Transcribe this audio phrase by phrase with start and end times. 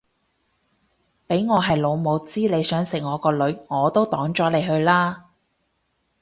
[1.27, 5.29] 俾我係老母知你想食我個女我都擋咗你去啦